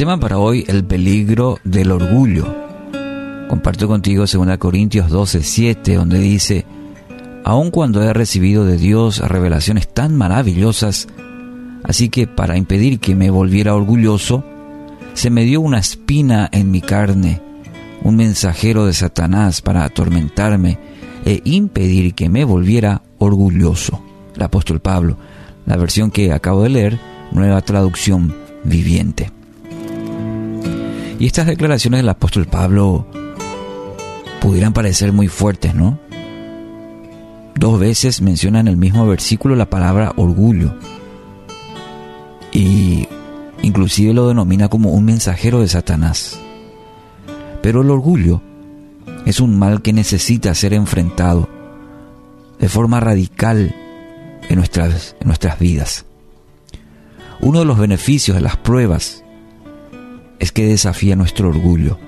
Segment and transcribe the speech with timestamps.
[0.00, 2.46] tema para hoy, el peligro del orgullo.
[3.50, 6.64] Comparto contigo 2 Corintios 12, 7, donde dice,
[7.44, 11.06] aun cuando he recibido de Dios revelaciones tan maravillosas,
[11.84, 14.42] así que para impedir que me volviera orgulloso,
[15.12, 17.42] se me dio una espina en mi carne,
[18.02, 20.78] un mensajero de Satanás para atormentarme
[21.26, 24.02] e impedir que me volviera orgulloso.
[24.34, 25.18] El apóstol Pablo,
[25.66, 27.00] la versión que acabo de leer,
[27.32, 29.30] nueva traducción viviente.
[31.20, 33.06] Y estas declaraciones del apóstol Pablo
[34.40, 35.98] pudieran parecer muy fuertes, ¿no?
[37.54, 40.74] Dos veces menciona en el mismo versículo la palabra orgullo.
[42.52, 43.06] Y
[43.60, 46.40] inclusive lo denomina como un mensajero de Satanás.
[47.60, 48.40] Pero el orgullo
[49.26, 51.50] es un mal que necesita ser enfrentado
[52.58, 53.74] de forma radical
[54.48, 56.06] en nuestras, en nuestras vidas.
[57.42, 59.22] Uno de los beneficios de las pruebas
[60.40, 61.98] es que desafía nuestro orgullo.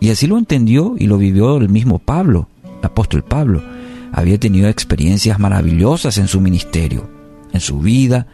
[0.00, 3.62] Y así lo entendió y lo vivió el mismo Pablo, el apóstol Pablo.
[4.12, 7.08] Había tenido experiencias maravillosas en su ministerio,
[7.52, 8.26] en su vida,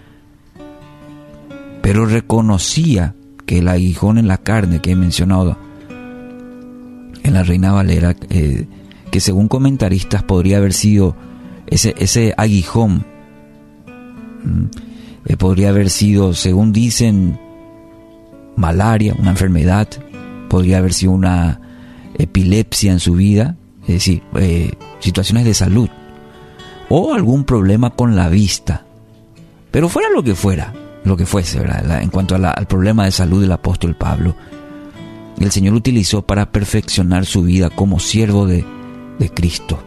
[1.82, 5.58] pero reconocía que el aguijón en la carne que he mencionado
[7.24, 8.66] en la Reina Valera, eh,
[9.10, 11.16] que según comentaristas podría haber sido
[11.66, 13.04] ese, aguijón,
[15.26, 17.38] eh, podría haber sido, según dicen,
[18.56, 19.88] malaria, una enfermedad,
[20.48, 21.60] podría haber sido una
[22.18, 25.88] epilepsia en su vida, es decir, eh, situaciones de salud,
[26.88, 28.84] o algún problema con la vista.
[29.70, 30.72] Pero fuera lo que fuera,
[31.04, 32.02] lo que fuese, ¿verdad?
[32.02, 34.36] en cuanto al problema de salud del apóstol Pablo,
[35.40, 38.64] el Señor utilizó para perfeccionar su vida como siervo de,
[39.18, 39.82] de Cristo.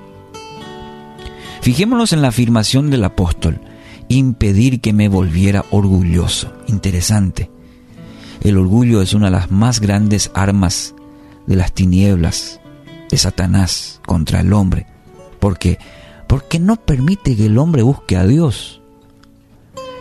[1.61, 3.59] Fijémonos en la afirmación del apóstol,
[4.07, 6.51] impedir que me volviera orgulloso.
[6.67, 7.49] Interesante.
[8.41, 10.93] El orgullo es una de las más grandes armas
[11.47, 12.59] de las tinieblas
[13.09, 14.87] de Satanás contra el hombre.
[15.39, 15.79] ¿Por qué?
[16.27, 18.81] Porque no permite que el hombre busque a Dios.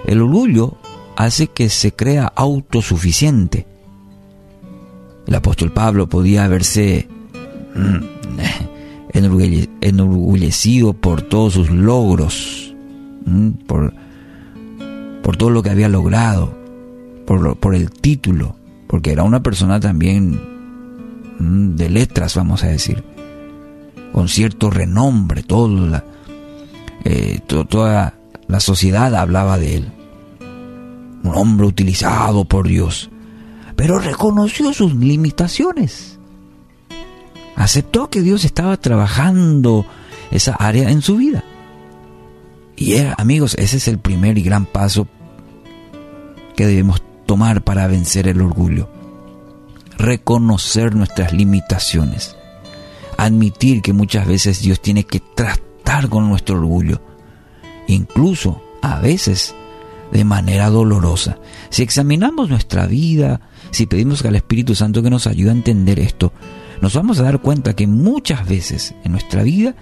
[0.07, 0.77] El orgullo
[1.17, 3.67] hace que se crea autosuficiente.
[5.27, 7.09] El apóstol Pablo podía haberse
[7.75, 7.99] mm,
[9.81, 12.75] enorgullecido por todos sus logros,
[13.25, 13.95] mm, por,
[15.23, 16.64] por todo lo que había logrado,
[17.27, 20.41] por, por el título, porque era una persona también
[21.39, 23.05] mm, de letras, vamos a decir,
[24.13, 26.05] con cierto renombre, todo la,
[27.05, 28.15] eh, toda
[28.47, 29.93] la sociedad hablaba de él.
[31.23, 33.11] Un hombre utilizado por Dios,
[33.77, 36.19] pero reconoció sus limitaciones.
[37.57, 39.87] Aceptó que Dios estaba trabajando
[40.31, 41.45] esa área en su vida.
[42.77, 45.07] Y era, amigos, ese es el primer y gran paso
[46.57, 48.89] que debemos tomar para vencer el orgullo.
[49.99, 52.37] Reconocer nuestras limitaciones.
[53.17, 57.01] Admitir que muchas veces Dios tiene que tratar con nuestro orgullo.
[57.87, 59.55] Incluso a veces
[60.13, 61.39] de manera dolorosa.
[61.71, 63.41] Si examinamos nuestra vida,
[63.71, 66.33] si pedimos al Espíritu Santo que nos ayude a entender esto,
[66.81, 69.75] nos vamos a dar cuenta que muchas veces en nuestra vida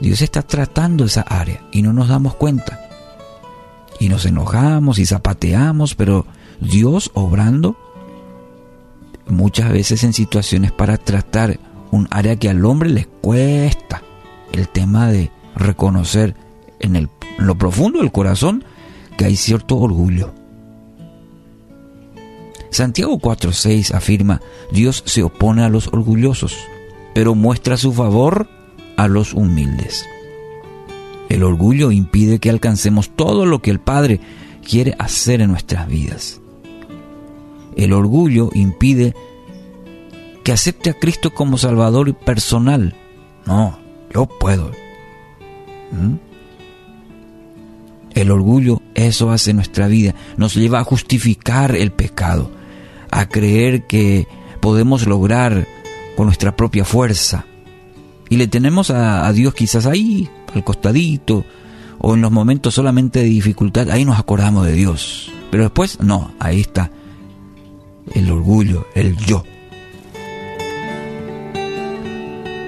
[0.00, 2.80] Dios está tratando esa área y no nos damos cuenta.
[4.00, 6.26] Y nos enojamos y zapateamos, pero
[6.60, 7.76] Dios obrando
[9.28, 11.58] muchas veces en situaciones para tratar
[11.90, 14.02] un área que al hombre le cuesta.
[14.52, 16.34] El tema de reconocer
[16.80, 17.08] en, el,
[17.38, 18.64] en lo profundo del corazón
[19.16, 20.32] que hay cierto orgullo.
[22.70, 24.40] Santiago 4:6 afirma,
[24.72, 26.56] Dios se opone a los orgullosos,
[27.14, 28.48] pero muestra su favor
[28.96, 30.04] a los humildes.
[31.28, 34.20] El orgullo impide que alcancemos todo lo que el Padre
[34.66, 36.40] quiere hacer en nuestras vidas.
[37.78, 39.14] El orgullo impide
[40.42, 42.94] que acepte a Cristo como Salvador personal.
[43.46, 43.78] No,
[44.12, 44.72] yo puedo.
[45.92, 46.14] ¿Mm?
[48.14, 52.50] El orgullo, eso hace nuestra vida, nos lleva a justificar el pecado,
[53.12, 54.26] a creer que
[54.60, 55.68] podemos lograr
[56.16, 57.44] con nuestra propia fuerza.
[58.28, 61.44] Y le tenemos a, a Dios quizás ahí, al costadito,
[62.00, 65.30] o en los momentos solamente de dificultad, ahí nos acordamos de Dios.
[65.52, 66.90] Pero después, no, ahí está
[68.14, 69.44] el orgullo, el yo.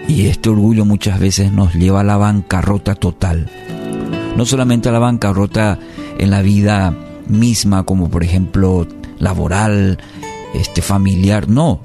[0.08, 3.48] Y este orgullo muchas veces nos lleva a la bancarrota total.
[4.36, 5.78] No solamente a la bancarrota
[6.18, 6.94] en la vida
[7.28, 8.86] misma, como por ejemplo
[9.18, 9.98] laboral,
[10.54, 11.80] este familiar, no,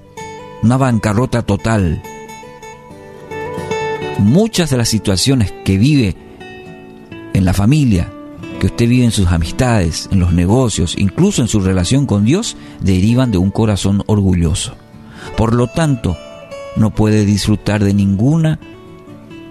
[0.63, 2.01] una bancarrota total.
[4.17, 6.15] Muchas de las situaciones que vive
[7.33, 8.11] en la familia
[8.59, 12.55] que usted vive en sus amistades, en los negocios, incluso en su relación con Dios,
[12.81, 14.75] derivan de un corazón orgulloso.
[15.37, 16.17] Por lo tanto,
[16.75, 18.59] no puede disfrutar de ninguna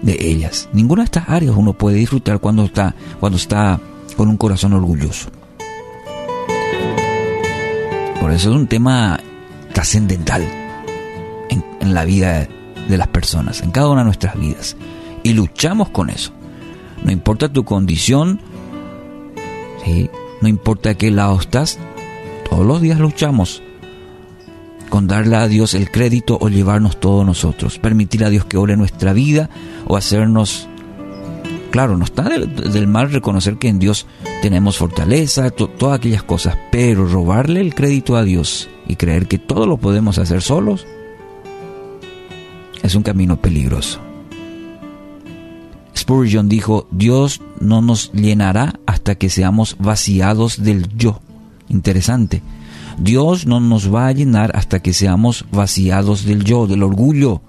[0.01, 0.69] de ellas.
[0.73, 3.79] Ninguna de estas áreas uno puede disfrutar cuando está, cuando está
[4.15, 5.29] con un corazón orgulloso.
[8.19, 9.19] Por eso es un tema
[9.73, 10.43] trascendental
[11.49, 12.47] en, en, la vida
[12.87, 14.77] de las personas, en cada una de nuestras vidas.
[15.23, 16.31] Y luchamos con eso.
[17.03, 18.39] No importa tu condición,
[20.41, 21.79] no importa qué lado estás,
[22.49, 23.61] todos los días luchamos
[24.89, 28.77] con darle a Dios el crédito o llevarnos todos nosotros, permitir a Dios que ore
[28.77, 29.49] nuestra vida
[29.87, 30.67] o hacernos...
[31.71, 34.05] Claro, no está del, mal reconocer que en Dios
[34.41, 39.67] tenemos fortaleza, todas aquellas cosas, pero robarle el crédito a Dios y creer que todo
[39.67, 40.87] lo podemos hacer solos
[42.81, 43.99] es un camino peligroso.
[45.97, 51.21] Spurgeon dijo, Dios no nos llenará hasta que seamos vaciados del yo.
[51.69, 52.41] Interesante.
[52.97, 57.39] Dios no nos va a llenar hasta que seamos vaciados del yo, del orgullo.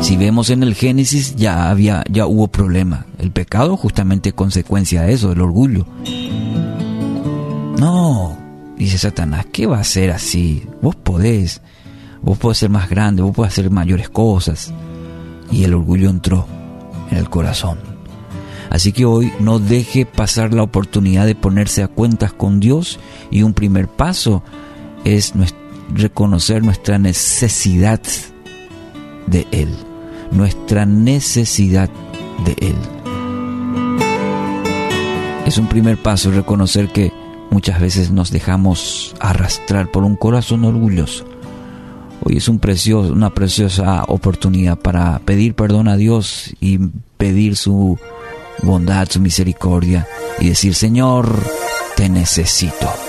[0.00, 3.06] Si vemos en el Génesis ya había ya hubo problema.
[3.20, 5.86] El pecado justamente consecuencia de eso, del orgullo.
[7.78, 8.36] No,
[8.76, 10.64] dice Satanás, ¿qué va a ser así?
[10.82, 11.62] Vos podés,
[12.20, 14.74] vos podés ser más grande, vos podés hacer mayores cosas.
[15.52, 16.48] Y el orgullo entró
[17.12, 17.97] en el corazón.
[18.70, 22.98] Así que hoy no deje pasar la oportunidad de ponerse a cuentas con Dios
[23.30, 24.42] y un primer paso
[25.04, 25.32] es
[25.94, 28.00] reconocer nuestra necesidad
[29.26, 29.74] de Él,
[30.30, 31.88] nuestra necesidad
[32.44, 32.76] de Él.
[35.46, 37.10] Es un primer paso reconocer que
[37.50, 41.24] muchas veces nos dejamos arrastrar por un corazón orgulloso.
[42.22, 46.78] Hoy es una preciosa oportunidad para pedir perdón a Dios y
[47.16, 47.98] pedir su
[48.62, 50.06] bondad, su misericordia
[50.40, 51.28] y decir, Señor,
[51.96, 53.07] te necesito.